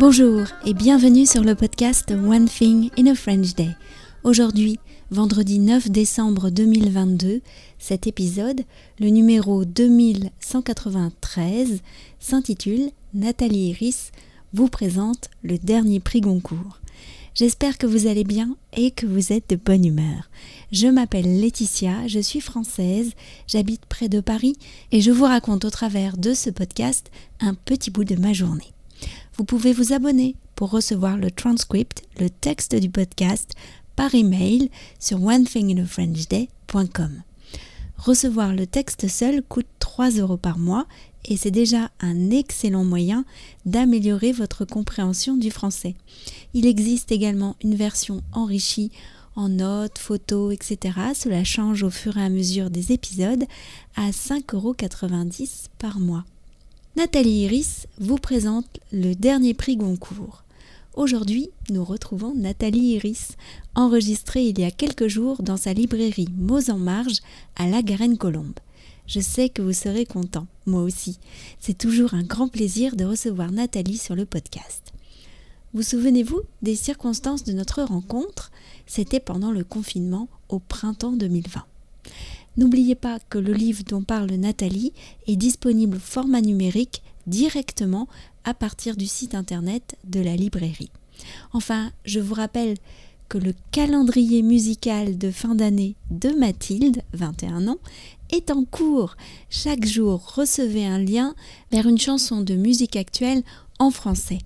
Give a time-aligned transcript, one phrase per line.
[0.00, 3.76] Bonjour et bienvenue sur le podcast One Thing in a French Day.
[4.24, 4.78] Aujourd'hui,
[5.10, 7.42] vendredi 9 décembre 2022,
[7.78, 8.62] cet épisode,
[8.98, 11.82] le numéro 2193,
[12.18, 14.12] s'intitule Nathalie Iris
[14.54, 16.80] vous présente le dernier prix Goncourt.
[17.34, 20.30] J'espère que vous allez bien et que vous êtes de bonne humeur.
[20.72, 23.10] Je m'appelle Laetitia, je suis française,
[23.46, 24.56] j'habite près de Paris
[24.92, 28.72] et je vous raconte au travers de ce podcast un petit bout de ma journée.
[29.36, 33.54] Vous pouvez vous abonner pour recevoir le transcript, le texte du podcast
[33.96, 37.22] par email sur onethinginafrenchday.com.
[37.96, 40.86] Recevoir le texte seul coûte 3 euros par mois
[41.26, 43.24] et c'est déjà un excellent moyen
[43.66, 45.94] d'améliorer votre compréhension du français.
[46.54, 48.90] Il existe également une version enrichie
[49.36, 50.98] en notes, photos, etc.
[51.14, 53.44] Cela change au fur et à mesure des épisodes
[53.96, 54.74] à 5,90 euros
[55.78, 56.24] par mois.
[56.96, 60.42] Nathalie Iris vous présente le dernier prix Goncourt.
[60.94, 63.36] Aujourd'hui, nous retrouvons Nathalie Iris,
[63.76, 67.20] enregistrée il y a quelques jours dans sa librairie Mots en Marge
[67.54, 68.58] à La Garenne-Colombe.
[69.06, 71.20] Je sais que vous serez content, moi aussi.
[71.60, 74.92] C'est toujours un grand plaisir de recevoir Nathalie sur le podcast.
[75.72, 78.50] Vous souvenez-vous des circonstances de notre rencontre?
[78.86, 81.64] C'était pendant le confinement au printemps 2020.
[82.60, 84.92] N'oubliez pas que le livre dont parle Nathalie
[85.26, 88.06] est disponible au format numérique directement
[88.44, 90.90] à partir du site internet de la librairie.
[91.54, 92.76] Enfin, je vous rappelle
[93.30, 97.78] que le calendrier musical de fin d'année de Mathilde, 21 ans,
[98.30, 99.16] est en cours.
[99.48, 101.34] Chaque jour, recevez un lien
[101.72, 103.42] vers une chanson de musique actuelle
[103.78, 104.40] en français.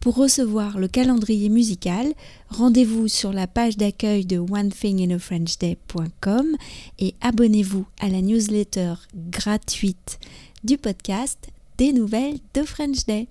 [0.00, 2.12] Pour recevoir le calendrier musical,
[2.48, 6.56] rendez-vous sur la page d'accueil de onethinginafrenchday.com
[6.98, 10.18] et abonnez-vous à la newsletter gratuite
[10.64, 13.28] du podcast des nouvelles de French Day.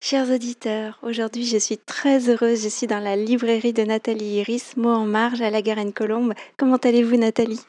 [0.00, 4.76] Chers auditeurs, aujourd'hui je suis très heureuse, je suis dans la librairie de Nathalie Iris,
[4.76, 6.34] Mot en marge à la Garenne-Colombe.
[6.56, 7.60] Comment allez-vous Nathalie?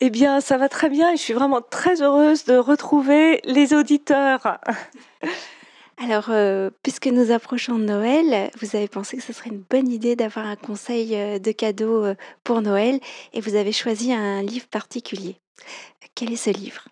[0.00, 3.74] Eh bien ça va très bien et je suis vraiment très heureuse de retrouver les
[3.74, 4.58] auditeurs.
[5.98, 9.88] Alors, euh, puisque nous approchons de Noël, vous avez pensé que ce serait une bonne
[9.88, 12.14] idée d'avoir un conseil euh, de cadeau euh,
[12.44, 12.98] pour Noël
[13.32, 15.36] et vous avez choisi un livre particulier.
[16.14, 16.84] Quel est ce livre?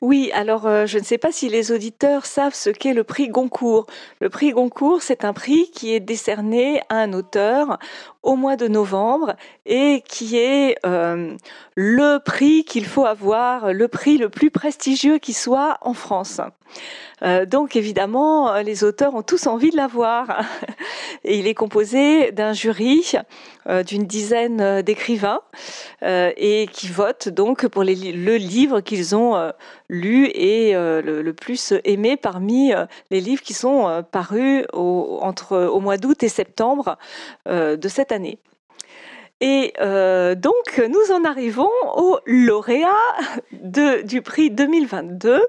[0.00, 3.86] Oui, alors je ne sais pas si les auditeurs savent ce qu'est le prix Goncourt.
[4.20, 7.78] Le prix Goncourt, c'est un prix qui est décerné à un auteur
[8.24, 14.28] au mois de novembre et qui est le prix qu'il faut avoir, le prix le
[14.28, 16.40] plus prestigieux qui soit en France.
[17.22, 20.42] Euh, donc évidemment, les auteurs ont tous envie de l'avoir.
[21.24, 23.12] Il est composé d'un jury
[23.68, 25.40] euh, d'une dizaine d'écrivains
[26.02, 29.52] euh, et qui votent donc pour le livre qu'ils ont
[29.88, 32.72] lu et le, plus aimé parmi
[33.10, 36.98] les livres qui sont parus entre, au mois d'août et septembre
[37.46, 38.38] de cette année.
[39.44, 42.86] Et euh, donc, nous en arrivons au lauréat
[43.50, 45.44] du prix 2022,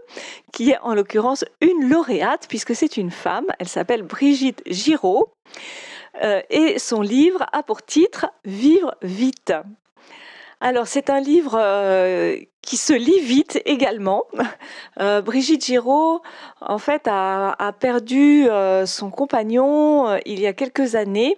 [0.52, 3.46] qui est en l'occurrence une lauréate, puisque c'est une femme.
[3.60, 5.32] Elle s'appelle Brigitte Giraud.
[6.24, 9.54] Euh, et son livre a pour titre Vivre vite.
[10.66, 14.24] Alors, c'est un livre euh, qui se lit vite également.
[15.00, 16.22] Euh, Brigitte Giraud,
[16.62, 21.36] en fait, a, perdu euh, son compagnon il y a quelques années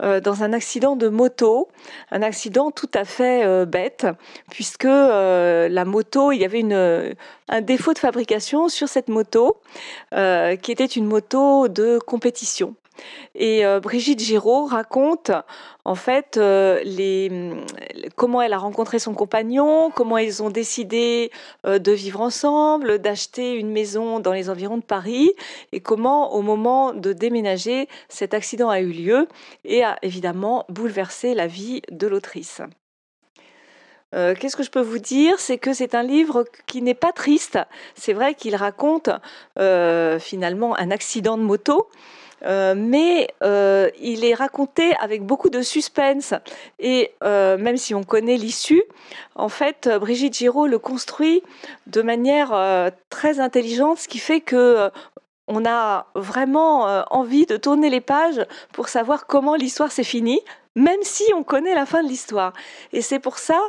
[0.00, 1.68] dans un accident de moto,
[2.10, 4.08] un accident tout à fait bête,
[4.50, 6.64] puisque la moto, il y avait
[7.48, 9.58] un défaut de fabrication sur cette moto,
[10.10, 12.74] qui était une moto de compétition.
[13.34, 15.30] Et euh, Brigitte Giraud raconte
[15.84, 17.52] en fait euh, les,
[18.16, 21.30] comment elle a rencontré son compagnon, comment ils ont décidé
[21.66, 25.32] euh, de vivre ensemble, d'acheter une maison dans les environs de Paris,
[25.72, 29.28] et comment au moment de déménager, cet accident a eu lieu
[29.64, 32.60] et a évidemment bouleversé la vie de l'autrice.
[34.12, 35.38] Qu'est-ce que je peux vous dire?
[35.38, 37.58] C'est que c'est un livre qui n'est pas triste.
[37.94, 39.10] C'est vrai qu'il raconte
[39.54, 41.90] finalement un accident de moto,
[42.44, 46.34] euh, mais euh, il est raconté avec beaucoup de suspense.
[46.78, 48.82] Et euh, même si on connaît l'issue,
[49.34, 51.42] en fait, Brigitte Giraud le construit
[51.86, 54.90] de manière très intelligente, ce qui fait que
[55.50, 60.42] on a vraiment envie de tourner les pages pour savoir comment l'histoire s'est finie,
[60.78, 62.52] même si on connaît la fin de l'histoire.
[62.92, 63.60] Et c'est pour ça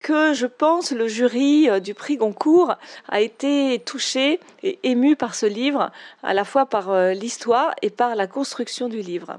[0.00, 2.74] que je pense le jury euh, du prix Goncourt
[3.08, 5.90] a été touché et ému par ce livre,
[6.22, 9.38] à la fois par euh, l'histoire et par la construction du livre.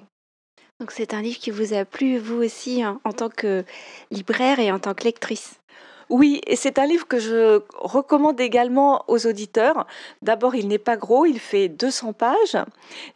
[0.80, 3.63] Donc c'est un livre qui vous a plu, vous aussi, hein, en tant que
[4.12, 5.60] libraire et en tant que lectrice?
[6.09, 9.87] Oui, et c'est un livre que je recommande également aux auditeurs.
[10.21, 12.57] D'abord, il n'est pas gros, il fait 200 pages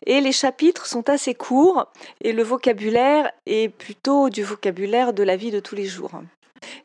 [0.05, 1.87] et les chapitres sont assez courts
[2.21, 6.11] et le vocabulaire est plutôt du vocabulaire de la vie de tous les jours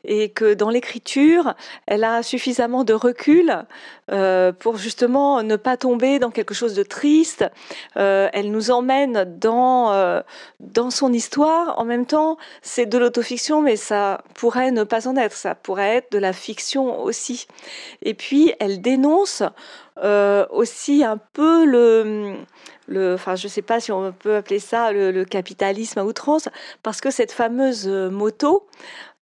[0.03, 1.53] et que dans l'écriture,
[1.87, 3.65] elle a suffisamment de recul
[4.11, 7.43] euh, pour justement ne pas tomber dans quelque chose de triste.
[7.97, 10.21] Euh, elle nous emmène dans, euh,
[10.59, 11.79] dans son histoire.
[11.79, 15.33] En même temps, c'est de l'autofiction, mais ça pourrait ne pas en être.
[15.33, 17.47] Ça pourrait être de la fiction aussi.
[18.03, 19.43] Et puis, elle dénonce
[20.51, 22.35] aussi un peu le...
[22.87, 26.05] Le, enfin, je ne sais pas si on peut appeler ça le, le, capitalisme à
[26.05, 26.49] outrance,
[26.83, 28.67] parce que cette fameuse moto,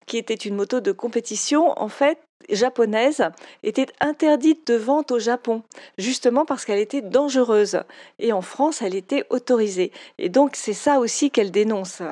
[0.06, 2.18] qui était une moto de compétition, en fait,
[2.50, 3.24] japonaise,
[3.62, 5.62] était interdite de vente au Japon,
[5.98, 7.80] justement parce qu'elle était dangereuse.
[8.18, 9.92] Et en France, elle était autorisée.
[10.18, 12.02] Et donc, c'est ça aussi qu'elle dénonce.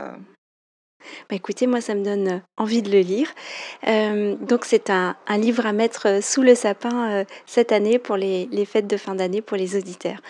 [1.28, 3.28] Bah écoutez, moi, ça me donne envie de le lire.
[3.88, 8.48] Euh, donc, c'est un, livre à mettre sous le sapin euh, cette année pour les,
[8.52, 10.20] les fêtes de fin d'année pour les auditeurs.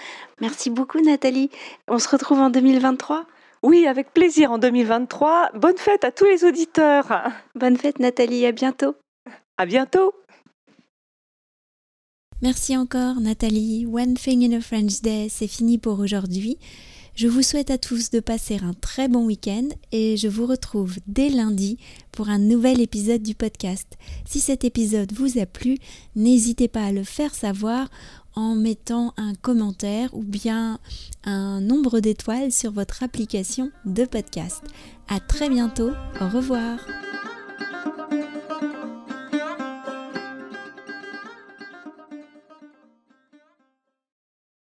[0.40, 1.50] Merci beaucoup, Nathalie.
[1.88, 3.26] On se retrouve en 2023
[3.62, 5.52] oui, avec plaisir en 2023.
[5.54, 7.30] Bonne fête à tous les auditeurs.
[7.54, 8.96] Bonne fête Nathalie, à bientôt.
[9.56, 10.12] À bientôt.
[12.42, 13.86] Merci encore Nathalie.
[13.86, 16.58] One Thing in a French Day, c'est fini pour aujourd'hui.
[17.14, 20.96] Je vous souhaite à tous de passer un très bon week-end et je vous retrouve
[21.06, 21.76] dès lundi
[22.10, 23.98] pour un nouvel épisode du podcast.
[24.24, 25.76] Si cet épisode vous a plu,
[26.16, 27.90] n'hésitez pas à le faire savoir
[28.34, 30.78] en mettant un commentaire ou bien
[31.24, 34.62] un nombre d'étoiles sur votre application de podcast.
[35.08, 35.90] À très bientôt,
[36.20, 36.78] au revoir.